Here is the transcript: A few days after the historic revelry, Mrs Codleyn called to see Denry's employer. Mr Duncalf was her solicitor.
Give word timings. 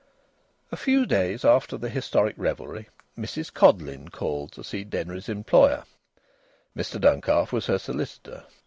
A 0.71 0.75
few 0.77 1.05
days 1.05 1.45
after 1.45 1.77
the 1.77 1.87
historic 1.87 2.33
revelry, 2.35 2.89
Mrs 3.15 3.53
Codleyn 3.53 4.09
called 4.09 4.51
to 4.53 4.63
see 4.63 4.83
Denry's 4.83 5.29
employer. 5.29 5.83
Mr 6.75 6.99
Duncalf 6.99 7.51
was 7.51 7.67
her 7.67 7.77
solicitor. 7.77 8.45